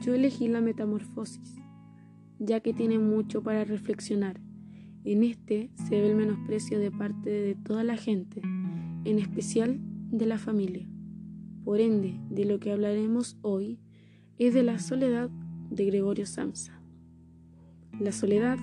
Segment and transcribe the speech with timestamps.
[0.00, 1.60] Yo elegí la metamorfosis,
[2.38, 4.40] ya que tiene mucho para reflexionar.
[5.04, 8.40] En este se ve el menosprecio de parte de toda la gente,
[9.04, 9.78] en especial
[10.10, 10.88] de la familia.
[11.62, 13.80] Por ende, de lo que hablaremos hoy
[14.38, 15.28] es de la soledad
[15.70, 16.80] de Gregorio Samsa.
[18.00, 18.58] La soledad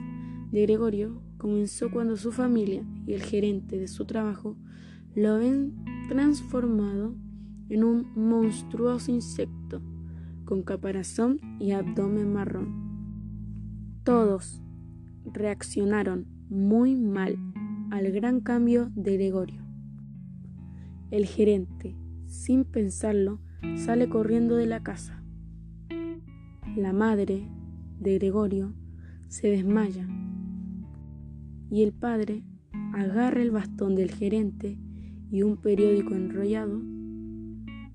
[0.52, 4.58] de Gregorio comenzó cuando su familia y el gerente de su trabajo
[5.14, 5.76] lo ven
[6.08, 7.14] transformado
[7.70, 9.80] en un monstruoso insecto
[10.50, 14.02] con caparazón y abdomen marrón.
[14.04, 14.64] Todos
[15.24, 17.38] reaccionaron muy mal
[17.92, 19.62] al gran cambio de Gregorio.
[21.12, 23.40] El gerente, sin pensarlo,
[23.76, 25.24] sale corriendo de la casa.
[26.76, 27.48] La madre
[28.00, 28.74] de Gregorio
[29.28, 30.08] se desmaya
[31.70, 32.44] y el padre
[32.96, 34.80] agarra el bastón del gerente
[35.30, 36.82] y un periódico enrollado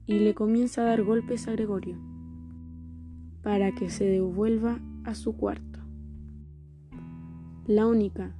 [0.07, 2.13] y le comienza a dar golpes a Gregorio
[3.45, 5.78] para que se devuelva a su cuarto.
[7.66, 8.34] La única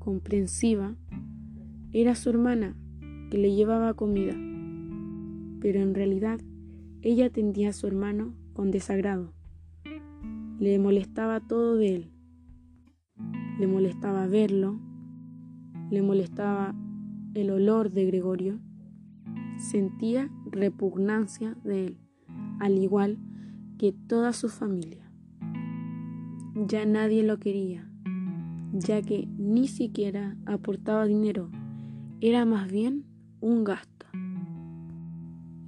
[0.00, 0.96] comprensiva
[1.92, 2.76] era su hermana
[3.30, 4.34] que le llevaba comida,
[5.60, 6.40] pero en realidad
[7.02, 9.32] ella atendía a su hermano con desagrado.
[10.58, 12.12] Le molestaba todo de él.
[13.60, 14.80] Le molestaba verlo,
[15.88, 16.74] le molestaba
[17.34, 18.58] el olor de Gregorio,
[19.56, 21.98] sentía repugnancia de él,
[22.58, 23.18] al igual
[23.78, 25.10] que toda su familia.
[26.66, 27.88] Ya nadie lo quería,
[28.72, 31.50] ya que ni siquiera aportaba dinero,
[32.20, 33.04] era más bien
[33.40, 34.06] un gasto.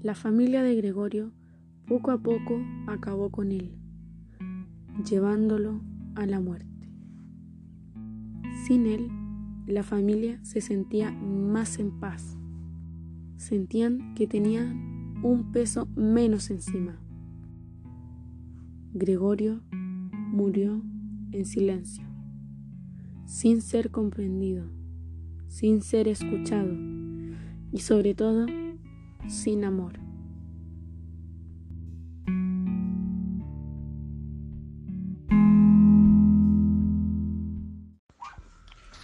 [0.03, 1.33] La familia de Gregorio
[1.87, 3.77] poco a poco acabó con él,
[5.09, 5.81] llevándolo
[6.17, 6.91] a la muerte.
[8.67, 9.09] Sin él,
[9.67, 12.37] la familia se sentía más en paz.
[13.37, 16.99] Sentían que tenían un peso menos encima.
[18.93, 20.83] Gregorio murió
[21.31, 22.05] en silencio,
[23.25, 24.65] sin ser comprendido,
[25.47, 26.73] sin ser escuchado
[27.71, 28.47] y sobre todo
[29.29, 30.01] sin amor.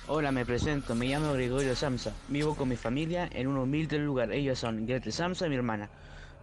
[0.08, 4.32] Hola, me presento, me llamo Gregorio Samsa, vivo con mi familia en un humilde lugar.
[4.32, 5.90] Ellos son Gretel Samsa, mi hermana,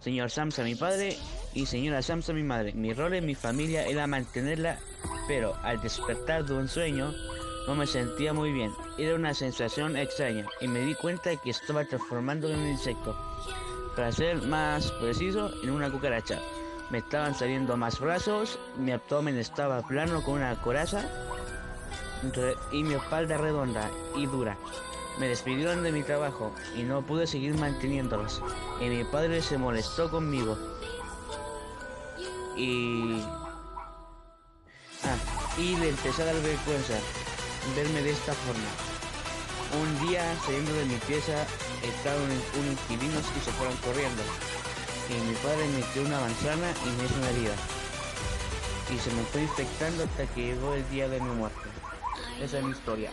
[0.04, 1.18] señor Samsa, mi padre,
[1.54, 2.74] y señora Samsa, mi madre.
[2.74, 4.78] Mi rol en mi familia era mantenerla,
[5.28, 7.14] pero al despertar de un sueño
[7.68, 8.72] no me sentía muy bien.
[8.98, 13.16] Era una sensación extraña y me di cuenta de que estaba transformando en un insecto.
[13.96, 16.40] Para ser más preciso, en una cucaracha.
[16.90, 21.06] Me estaban saliendo más brazos, mi abdomen estaba plano con una coraza
[22.72, 24.58] y mi espalda redonda y dura.
[25.20, 28.42] Me despidieron de mi trabajo y no pude seguir manteniéndolos.
[28.82, 30.58] Y mi padre se molestó conmigo.
[32.58, 33.22] Y...
[35.04, 35.18] Ah,
[35.58, 36.96] y le empecé a dar vergüenza
[37.76, 38.70] verme de esta forma.
[39.82, 41.46] Un día saliendo de mi pieza
[41.82, 44.22] estaban unos inquilinos y se fueron corriendo.
[45.10, 47.56] Y mi padre me dio una manzana y me hizo una herida.
[48.94, 51.70] Y se me fue infectando hasta que llegó el día de mi muerte.
[52.42, 53.12] Esa es mi historia.